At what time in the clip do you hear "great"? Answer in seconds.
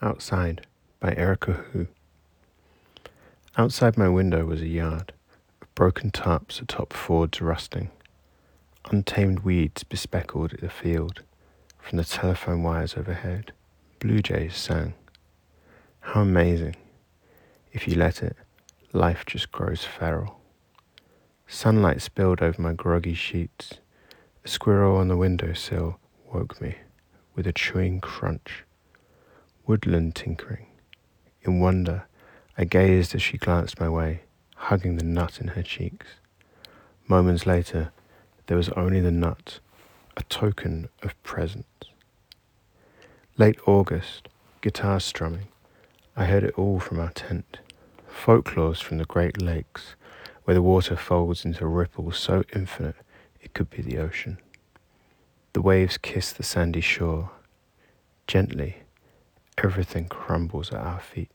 49.04-49.42